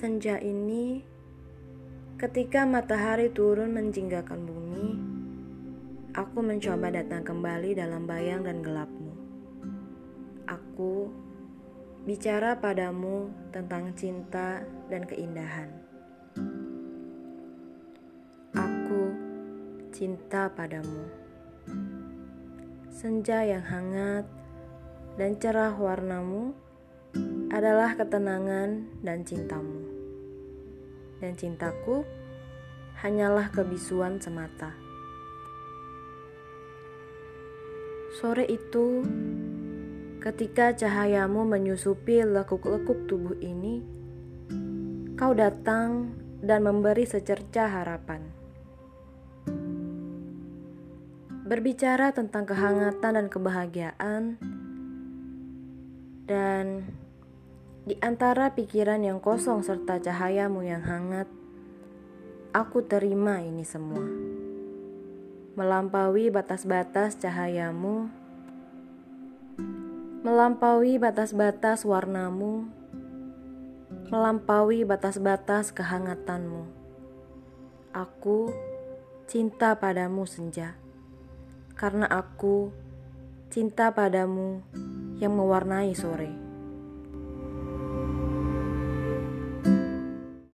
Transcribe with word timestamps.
Senja 0.00 0.40
ini, 0.40 1.04
ketika 2.16 2.64
matahari 2.64 3.28
turun 3.28 3.76
menjinggakan 3.76 4.48
bumi, 4.48 4.96
aku 6.16 6.40
mencoba 6.40 6.88
datang 6.88 7.20
kembali 7.20 7.76
dalam 7.76 8.08
bayang 8.08 8.40
dan 8.40 8.64
gelapmu. 8.64 9.12
Aku 10.48 11.12
bicara 12.08 12.56
padamu 12.56 13.28
tentang 13.52 13.92
cinta 13.92 14.64
dan 14.88 15.04
keindahan. 15.04 15.68
Aku 18.56 19.02
cinta 19.92 20.48
padamu. 20.48 21.12
Senja 22.88 23.44
yang 23.44 23.68
hangat 23.68 24.24
dan 25.20 25.36
cerah 25.36 25.76
warnamu 25.76 26.56
adalah 27.52 27.98
ketenangan 27.98 28.88
dan 29.04 29.26
cintamu. 29.26 29.89
Dan 31.20 31.36
cintaku 31.36 32.02
hanyalah 33.00 33.52
kebisuan 33.52 34.16
semata. 34.16 34.72
Sore 38.16 38.48
itu, 38.48 39.04
ketika 40.18 40.74
cahayamu 40.74 41.46
menyusupi 41.46 42.24
lekuk-lekuk 42.26 43.06
tubuh 43.06 43.36
ini, 43.38 43.84
kau 45.14 45.36
datang 45.36 46.12
dan 46.40 46.64
memberi 46.64 47.04
secerca 47.04 47.68
harapan. 47.68 48.24
Berbicara 51.46 52.16
tentang 52.16 52.48
kehangatan 52.48 53.12
dan 53.16 53.26
kebahagiaan, 53.28 54.22
dan 56.26 56.86
di 57.90 57.98
antara 57.98 58.54
pikiran 58.54 59.02
yang 59.02 59.18
kosong 59.18 59.66
serta 59.66 59.98
cahayamu 59.98 60.62
yang 60.62 60.78
hangat, 60.78 61.26
aku 62.54 62.86
terima 62.86 63.42
ini 63.42 63.66
semua. 63.66 64.06
Melampaui 65.58 66.30
batas-batas 66.30 67.18
cahayamu, 67.18 68.06
melampaui 70.22 71.02
batas-batas 71.02 71.82
warnamu, 71.82 72.70
melampaui 74.06 74.86
batas-batas 74.86 75.74
kehangatanmu. 75.74 76.70
Aku 77.90 78.54
cinta 79.26 79.74
padamu 79.74 80.30
senja, 80.30 80.78
karena 81.74 82.06
aku 82.06 82.70
cinta 83.50 83.90
padamu 83.90 84.62
yang 85.18 85.34
mewarnai 85.34 85.90
sore. 85.98 86.49